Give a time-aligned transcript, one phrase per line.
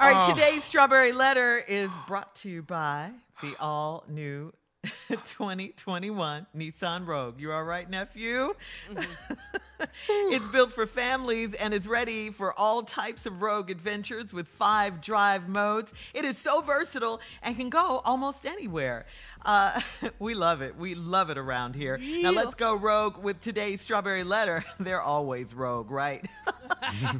[0.00, 0.34] All right, oh.
[0.34, 3.10] today's strawberry letter is brought to you by
[3.42, 4.52] the all new
[5.08, 7.40] 2021 Nissan Rogue.
[7.40, 8.54] You all right, nephew?
[8.92, 9.34] Mm-hmm.
[10.08, 15.00] it's built for families and is ready for all types of rogue adventures with five
[15.00, 15.92] drive modes.
[16.14, 19.06] It is so versatile and can go almost anywhere.
[19.44, 19.80] Uh,
[20.18, 20.76] we love it.
[20.76, 21.98] We love it around here.
[21.98, 24.64] Now let's go rogue with today's strawberry letter.
[24.80, 26.26] They're always rogue, right?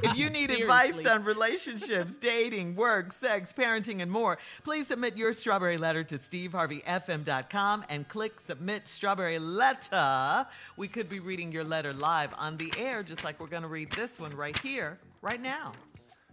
[0.02, 5.32] if you need advice on relationships, dating, work, sex, parenting, and more, please submit your
[5.32, 10.46] strawberry letter to steveharveyfm.com and click submit strawberry letter.
[10.76, 13.68] We could be reading your letter live on the air, just like we're going to
[13.68, 15.72] read this one right here, right now.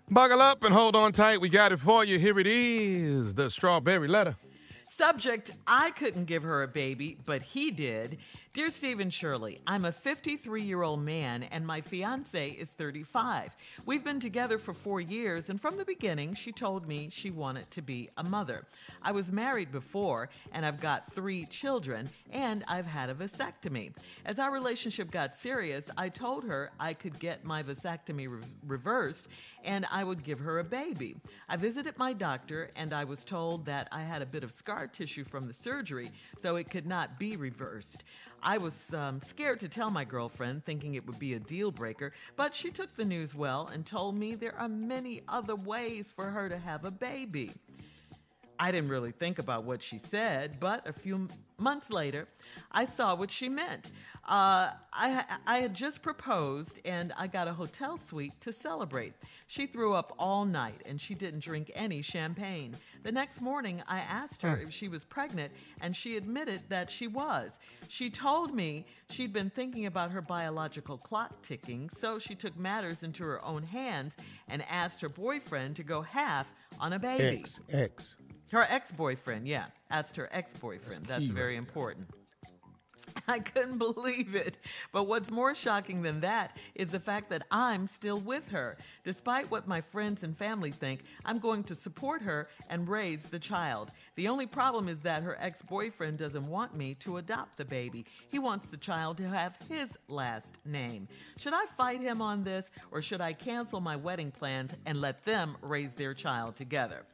[0.10, 1.42] Buckle up and hold on tight.
[1.42, 2.20] We got it for you.
[2.20, 4.36] Here it is the strawberry letter.
[4.92, 8.18] Subject I couldn't give her a baby, but he did.
[8.56, 13.54] Dear Steve and Shirley, I'm a 53 year old man and my fiance is 35.
[13.86, 17.70] We've been together for four years, and from the beginning, she told me she wanted
[17.72, 18.66] to be a mother.
[19.02, 23.92] I was married before, and I've got three children, and I've had a vasectomy.
[24.26, 29.28] As our relationship got serious, I told her I could get my vasectomy re- reversed
[29.66, 31.16] and I would give her a baby.
[31.50, 34.88] I visited my doctor and I was told that I had a bit of scar
[34.88, 38.04] tissue from the surgery, so it could not be reversed.
[38.46, 42.14] I was um, scared to tell my girlfriend, thinking it would be a deal breaker,
[42.36, 46.26] but she took the news well and told me there are many other ways for
[46.26, 47.52] her to have a baby.
[48.60, 52.28] I didn't really think about what she said, but a few months later,
[52.72, 53.92] I saw what she meant.
[54.28, 59.14] Uh, I, I had just proposed and I got a hotel suite to celebrate.
[59.46, 62.76] She threw up all night and she didn't drink any champagne.
[63.04, 67.06] The next morning, I asked her if she was pregnant and she admitted that she
[67.06, 67.52] was.
[67.88, 73.04] She told me she'd been thinking about her biological clock ticking, so she took matters
[73.04, 74.16] into her own hands
[74.48, 77.42] and asked her boyfriend to go half on a baby.
[77.42, 78.16] X, X.
[78.52, 79.66] Her ex boyfriend, yeah.
[79.90, 81.06] Asked her ex boyfriend.
[81.06, 82.08] That's key very important.
[83.28, 84.58] I couldn't believe it.
[84.92, 88.78] But what's more shocking than that is the fact that I'm still with her.
[89.04, 93.40] Despite what my friends and family think, I'm going to support her and raise the
[93.40, 93.92] child.
[94.16, 98.06] The only problem is that her ex boyfriend doesn't want me to adopt the baby.
[98.28, 101.08] He wants the child to have his last name.
[101.38, 105.24] Should I fight him on this, or should I cancel my wedding plans and let
[105.26, 107.06] them raise their child together?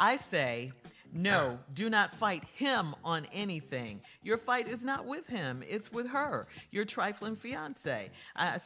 [0.00, 0.72] I say,
[1.12, 4.00] no, do not fight him on anything.
[4.22, 8.10] Your fight is not with him, it's with her, your trifling fiance.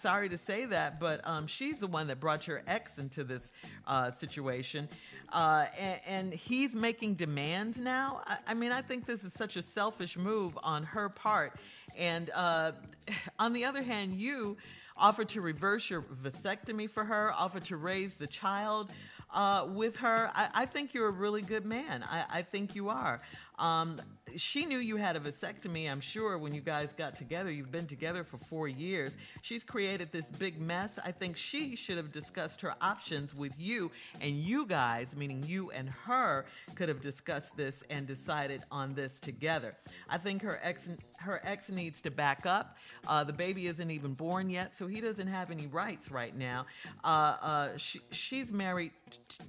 [0.01, 3.51] Sorry to say that, but um, she's the one that brought your ex into this
[3.87, 4.89] uh, situation.
[5.33, 8.21] Uh, and, and he's making demands now.
[8.27, 11.55] I, I mean, I think this is such a selfish move on her part.
[11.97, 12.73] And uh,
[13.41, 14.57] on the other hand, you
[14.97, 18.93] offered to reverse your vasectomy for her, offered to raise the child
[19.35, 20.31] uh, with her.
[20.35, 22.05] I, I think you're a really good man.
[22.05, 23.21] I, I think you are.
[23.59, 24.01] Um,
[24.37, 27.53] she knew you had a vasectomy, I'm sure, when you guys got together.
[27.53, 29.13] You've been together for four years.
[29.43, 30.99] She's created this big mess.
[31.05, 35.71] I think she should have discussed her options with you, and you guys, meaning you
[35.71, 39.77] and her, could have discussed this and decided on this together.
[40.09, 42.77] I think her ex her ex needs to back up.
[43.07, 46.67] Uh, the baby isn't even born yet, so he doesn't have any rights right now.
[47.05, 48.93] Uh, uh, she, she's married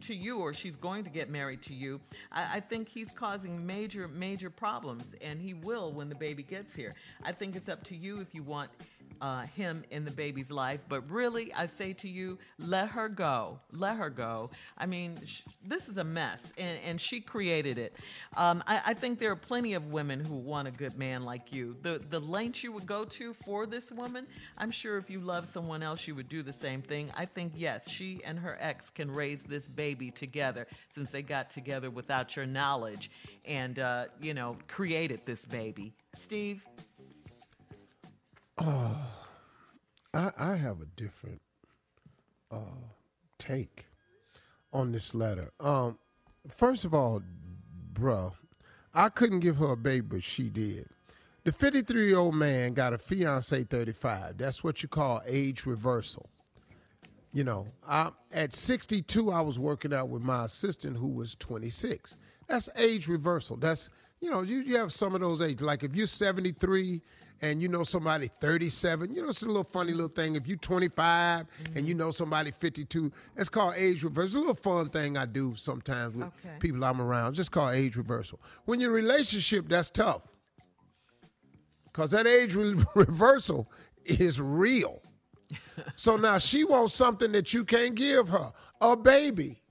[0.01, 1.99] to you, or she's going to get married to you.
[2.31, 6.73] I, I think he's causing major, major problems, and he will when the baby gets
[6.75, 6.93] here.
[7.23, 8.71] I think it's up to you if you want
[9.21, 10.81] uh, him in the baby's life.
[10.87, 13.59] But really, I say to you, let her go.
[13.71, 14.49] Let her go.
[14.77, 17.95] I mean, sh- this is a mess, and, and she created it.
[18.37, 21.53] Um, I, I think there are plenty of women who want a good man like
[21.53, 21.75] you.
[21.81, 24.27] The, the lengths you would go to for this woman,
[24.57, 27.11] I'm sure if you love someone else, you would do the same thing.
[27.15, 31.49] I think, yes, she and her ex can raise this baby together since they got
[31.49, 33.11] together without your knowledge
[33.45, 35.93] and, uh, you know, created this baby.
[36.13, 36.65] Steve?
[40.15, 41.41] I, I have a different
[42.49, 42.79] uh,
[43.37, 43.85] take
[44.71, 45.51] on this letter.
[45.59, 45.97] Um,
[46.49, 47.21] first of all,
[47.93, 48.31] bruh,
[48.93, 50.87] I couldn't give her a baby, but she did.
[51.43, 54.37] The 53 year old man got a fiance 35.
[54.37, 56.29] That's what you call age reversal.
[57.33, 62.15] You know, I, at 62, I was working out with my assistant who was 26.
[62.47, 63.57] That's age reversal.
[63.57, 63.89] That's,
[64.21, 65.61] you know, you, you have some of those age.
[65.61, 67.01] Like if you're 73
[67.41, 70.35] and you know somebody 37, you know, it's a little funny little thing.
[70.35, 71.45] If you're 25
[71.75, 71.99] and you mm-hmm.
[71.99, 74.25] know somebody 52, it's called age reversal.
[74.25, 76.55] It's a little fun thing I do sometimes with Okay.
[76.59, 77.33] people I'm around.
[77.33, 78.39] Just called age reversal.
[78.65, 80.21] When you're in a relationship, that's tough.
[81.85, 83.69] Because that age re- reversal
[84.05, 85.01] is real.
[85.95, 88.51] So now she wants something that you can't give her
[88.81, 89.61] a baby.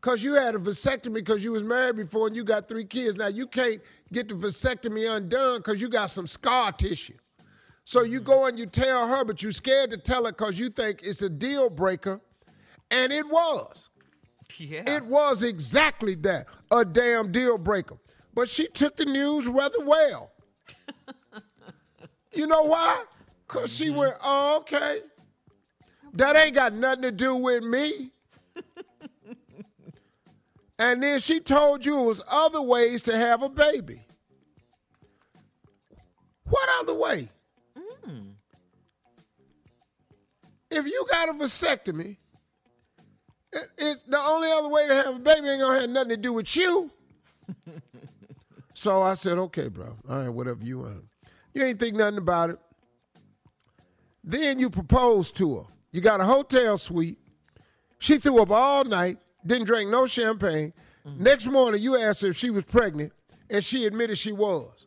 [0.00, 3.16] Because you had a vasectomy because you was married before and you got three kids.
[3.16, 3.80] Now you can't
[4.12, 7.16] get the vasectomy undone because you got some scar tissue.
[7.84, 10.68] So you go and you tell her, but you scared to tell her because you
[10.68, 12.20] think it's a deal breaker,
[12.90, 13.88] and it was.
[14.58, 14.82] Yeah.
[14.86, 17.96] It was exactly that, a damn deal breaker.
[18.34, 20.30] But she took the news rather well.
[22.32, 23.04] you know why?
[23.46, 23.96] Because she mm-hmm.
[23.96, 25.00] went, oh, okay.
[26.12, 28.10] That ain't got nothing to do with me.
[30.78, 34.02] And then she told you it was other ways to have a baby.
[36.44, 37.28] What other way?
[38.06, 38.32] Mm.
[40.70, 42.16] If you got a vasectomy,
[43.52, 46.16] it, it, the only other way to have a baby ain't gonna have nothing to
[46.16, 46.90] do with you.
[48.74, 49.96] so I said, okay, bro.
[50.08, 51.04] All right, whatever you want.
[51.54, 52.58] You ain't think nothing about it.
[54.22, 55.64] Then you proposed to her.
[55.90, 57.18] You got a hotel suite.
[57.98, 60.72] She threw up all night, didn't drink no champagne.
[61.06, 61.22] Mm-hmm.
[61.22, 63.12] Next morning, you asked her if she was pregnant,
[63.50, 64.86] and she admitted she was.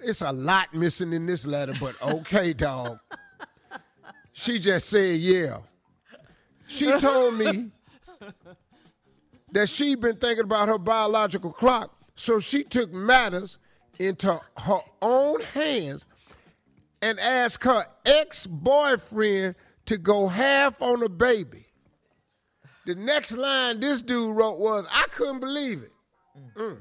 [0.00, 2.98] It's a lot missing in this letter, but okay, dog.
[4.32, 5.58] She just said, yeah.
[6.66, 7.70] She told me
[9.52, 13.58] that she'd been thinking about her biological clock, so she took matters
[13.98, 16.04] into her own hands
[17.00, 19.54] and asked her ex boyfriend
[19.86, 21.65] to go half on the baby.
[22.86, 25.92] The next line this dude wrote was, I couldn't believe it.
[26.56, 26.78] Mm.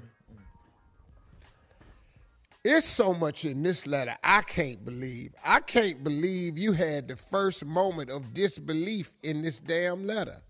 [2.64, 5.34] It's so much in this letter I can't believe.
[5.44, 10.42] I can't believe you had the first moment of disbelief in this damn letter.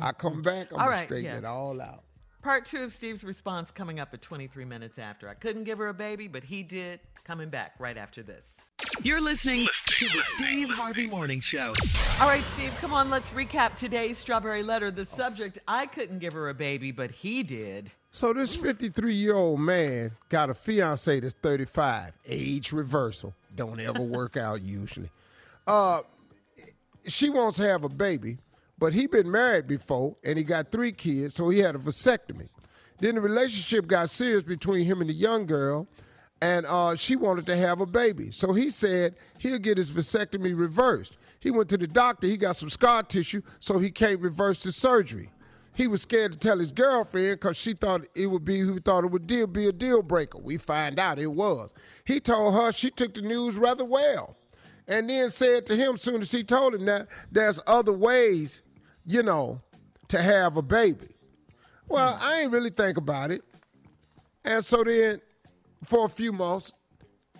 [0.00, 1.38] I come back, I'm All gonna right, straighten yeah.
[1.38, 2.04] it all out.
[2.42, 5.28] Part two of Steve's response coming up at 23 minutes after.
[5.28, 7.00] I couldn't give her a baby, but he did.
[7.24, 8.44] Coming back right after this.
[9.02, 11.72] You're listening to the Steve Harvey Morning Show.
[12.20, 14.90] All right, Steve, come on, let's recap today's strawberry letter.
[14.90, 17.90] The subject I couldn't give her a baby, but he did.
[18.12, 22.12] So this 53 year old man got a fiance that's 35.
[22.26, 23.34] Age reversal.
[23.54, 25.10] Don't ever work out usually.
[25.66, 26.00] Uh,
[27.06, 28.38] she wants to have a baby,
[28.78, 32.48] but he been married before and he got three kids, so he had a vasectomy.
[33.00, 35.86] Then the relationship got serious between him and the young girl,
[36.40, 38.30] and uh, she wanted to have a baby.
[38.30, 41.16] So he said he'll get his vasectomy reversed.
[41.40, 42.26] He went to the doctor.
[42.26, 45.30] He got some scar tissue, so he can't reverse the surgery.
[45.74, 49.04] He was scared to tell his girlfriend because she thought it would be who thought
[49.04, 50.38] it would deal, be a deal breaker.
[50.38, 51.72] We find out it was.
[52.04, 54.36] He told her she took the news rather well,
[54.88, 58.62] and then said to him soon as he told him that there's other ways,
[59.06, 59.60] you know,
[60.08, 61.14] to have a baby.
[61.86, 63.42] Well, I ain't really think about it,
[64.44, 65.20] and so then
[65.84, 66.72] for a few months,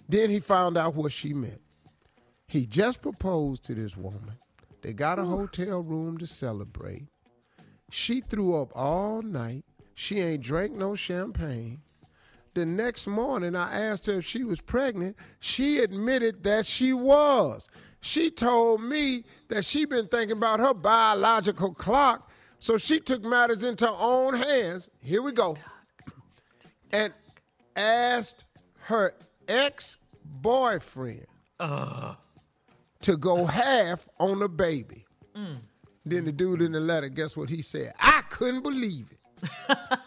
[0.09, 1.61] then he found out what she meant.
[2.47, 4.37] He just proposed to this woman.
[4.81, 7.09] They got a hotel room to celebrate.
[7.91, 9.65] She threw up all night.
[9.95, 11.81] She ain't drank no champagne.
[12.55, 15.17] The next morning, I asked her if she was pregnant.
[15.41, 17.69] She admitted that she was.
[18.01, 23.63] She told me that she'd been thinking about her biological clock, so she took matters
[23.63, 24.89] into her own hands.
[25.01, 25.57] Here we go.
[26.93, 27.13] And
[27.79, 28.45] asked
[28.81, 29.15] her
[29.47, 31.27] ex-boyfriend
[31.61, 32.15] uh.
[33.01, 35.07] to go half on the baby.
[35.35, 35.59] Mm.
[36.05, 37.93] Then the dude in the letter, guess what he said?
[38.01, 39.49] I couldn't believe it.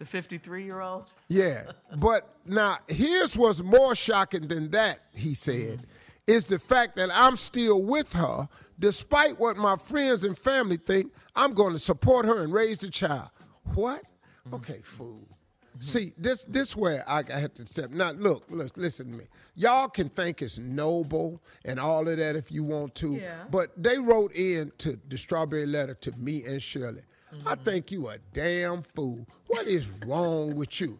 [0.00, 1.14] The 53 year old?
[1.28, 1.72] Yeah.
[1.98, 5.84] But now here's what's more shocking than that, he said, mm-hmm.
[6.26, 11.12] is the fact that I'm still with her, despite what my friends and family think,
[11.36, 13.28] I'm going to support her and raise the child.
[13.74, 14.02] What?
[14.46, 14.54] Mm-hmm.
[14.56, 15.26] Okay, fool.
[15.28, 15.80] Mm-hmm.
[15.80, 17.90] See, this this where I, I have to step.
[17.90, 19.24] Now, look, look, listen to me.
[19.54, 23.44] Y'all can think it's noble and all of that if you want to, Yeah.
[23.50, 27.02] but they wrote in to the strawberry letter to me and Shirley.
[27.30, 27.64] I mm-hmm.
[27.64, 29.24] think you a damn fool.
[29.46, 30.98] What is wrong with you?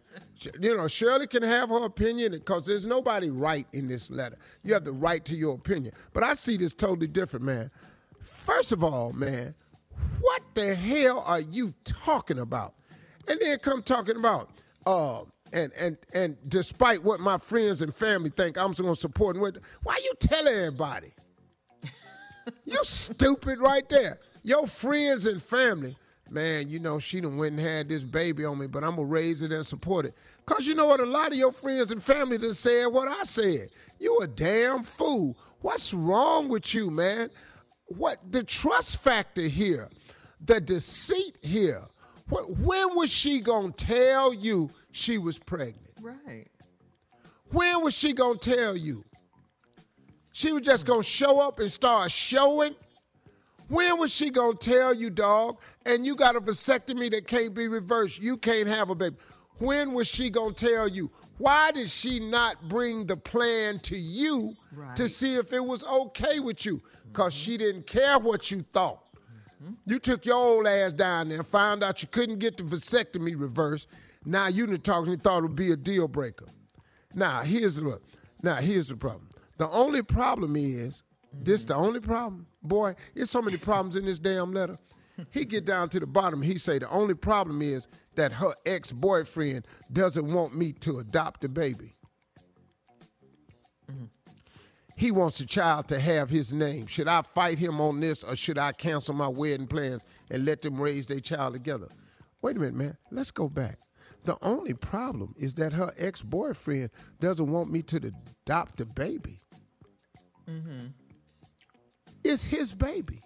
[0.60, 4.38] You know, Shirley can have her opinion because there's nobody right in this letter.
[4.62, 5.92] You have the right to your opinion.
[6.12, 7.70] But I see this totally different, man.
[8.22, 9.54] First of all, man,
[10.20, 12.74] what the hell are you talking about?
[13.30, 14.50] And then come talking about,
[14.86, 15.20] uh,
[15.52, 19.42] and and and despite what my friends and family think, I'm just gonna support and
[19.42, 21.12] what why you tell everybody?
[22.64, 24.18] You stupid right there.
[24.42, 25.96] Your friends and family,
[26.28, 29.04] man, you know, she done went and had this baby on me, but I'm gonna
[29.04, 30.14] raise it and support it.
[30.44, 30.98] Cause you know what?
[30.98, 33.68] A lot of your friends and family done said what I said.
[34.00, 35.38] You a damn fool.
[35.60, 37.30] What's wrong with you, man?
[37.86, 39.88] What the trust factor here,
[40.44, 41.84] the deceit here.
[42.30, 45.90] When was she gonna tell you she was pregnant?
[46.00, 46.46] Right.
[47.50, 49.04] When was she gonna tell you?
[50.32, 52.74] She was just gonna show up and start showing.
[53.68, 55.58] When was she gonna tell you, dog?
[55.86, 58.20] And you got a vasectomy that can't be reversed.
[58.20, 59.16] You can't have a baby.
[59.58, 61.10] When was she gonna tell you?
[61.38, 64.54] Why did she not bring the plan to you
[64.94, 66.82] to see if it was okay with you?
[67.12, 69.02] Because she didn't care what you thought.
[69.86, 73.86] You took your old ass down there found out you couldn't get the vasectomy reversed.
[74.24, 76.46] Now you done talking and thought it would be a deal breaker.
[77.14, 78.00] Now here's the
[78.42, 79.28] now here's the problem.
[79.58, 81.02] The only problem is
[81.32, 82.46] this the only problem.
[82.62, 84.78] Boy, it's so many problems in this damn letter.
[85.30, 86.40] He get down to the bottom.
[86.40, 91.42] He say the only problem is that her ex boyfriend doesn't want me to adopt
[91.42, 91.94] the baby.
[93.90, 94.04] Mm-hmm.
[95.00, 96.86] He wants a child to have his name.
[96.86, 100.60] Should I fight him on this or should I cancel my wedding plans and let
[100.60, 101.88] them raise their child together?
[102.42, 102.96] Wait a minute, man.
[103.10, 103.78] Let's go back.
[104.24, 108.12] The only problem is that her ex boyfriend doesn't want me to
[108.44, 109.40] adopt the baby.
[110.46, 110.88] Mm-hmm.
[112.22, 113.22] It's his baby.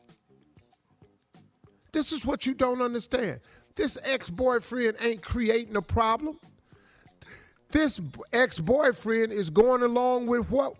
[1.90, 3.40] This is what you don't understand.
[3.74, 6.38] This ex boyfriend ain't creating a problem.
[7.72, 8.00] This
[8.32, 10.74] ex boyfriend is going along with what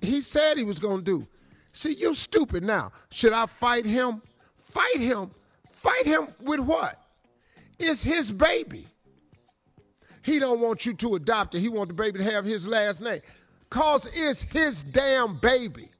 [0.00, 1.26] he said he was going to do.
[1.72, 2.92] See, you stupid now.
[3.10, 4.22] Should I fight him?
[4.58, 5.30] Fight him.
[5.72, 6.98] Fight him with what?
[7.78, 8.86] It's his baby.
[10.22, 11.60] He don't want you to adopt it.
[11.60, 13.20] He want the baby to have his last name.
[13.70, 15.90] Cause it's his damn baby.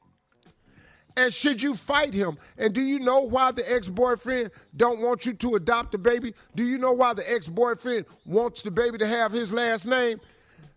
[1.16, 2.36] And should you fight him?
[2.58, 6.34] And do you know why the ex-boyfriend don't want you to adopt the baby?
[6.54, 10.20] Do you know why the ex-boyfriend wants the baby to have his last name?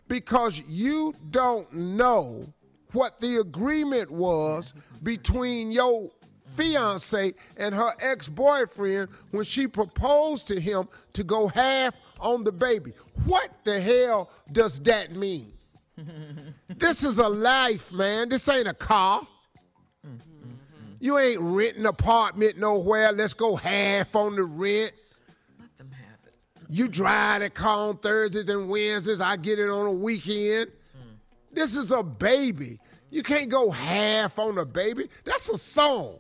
[0.08, 2.46] Because you don't know
[2.92, 6.10] what the agreement was between your
[6.56, 12.94] fiance and her ex-boyfriend when she proposed to him to go half on the baby.
[13.26, 15.54] What the hell does that mean?
[16.70, 18.30] this is a life, man.
[18.30, 19.28] This ain't a car.
[21.00, 23.12] You ain't renting an apartment nowhere.
[23.14, 24.92] Let's go half on the rent.
[25.58, 26.34] Let them have it.
[26.68, 29.22] You drive the car on Thursdays and Wednesdays.
[29.22, 30.72] I get it on a weekend.
[31.52, 32.80] This is a baby.
[33.10, 35.10] You can't go half on a baby.
[35.24, 36.20] That's a song.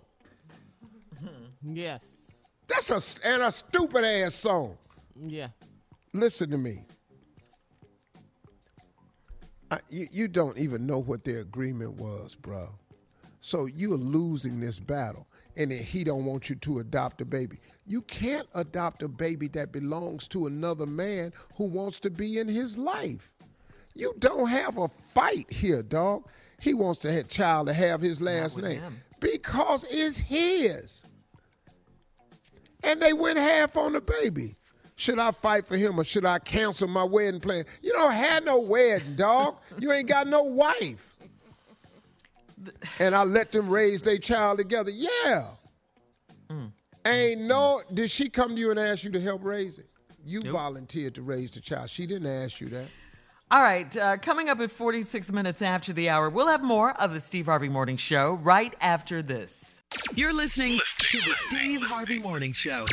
[1.20, 1.28] Hmm.
[1.64, 2.18] Yes.
[2.68, 4.78] That's a and a stupid ass song.
[5.16, 5.50] Yeah.
[6.14, 6.84] Listen to me.
[9.72, 12.70] I, you, you don't even know what their agreement was, bro.
[13.40, 17.60] So you're losing this battle, and then he don't want you to adopt a baby.
[17.86, 22.48] You can't adopt a baby that belongs to another man who wants to be in
[22.48, 23.32] his life.
[24.00, 26.26] You don't have a fight here, dog.
[26.62, 29.02] He wants the child to have his last name him.
[29.20, 31.04] because it's his
[32.82, 34.56] and they went half on the baby.
[34.96, 37.66] Should I fight for him or should I cancel my wedding plan?
[37.82, 39.58] You don't have no wedding, dog.
[39.78, 41.18] You ain't got no wife.
[43.00, 44.92] And I let them raise their child together.
[44.92, 45.48] Yeah.
[46.50, 46.72] Mm.
[47.06, 49.90] Ain't no, did she come to you and ask you to help raise it?
[50.26, 51.90] You volunteered to raise the child.
[51.90, 52.88] She didn't ask you that.
[53.52, 57.14] All right, uh, coming up at 46 minutes after the hour, we'll have more of
[57.14, 59.52] the Steve Harvey Morning Show right after this.
[60.14, 62.86] You're listening to the Steve Harvey Morning Show.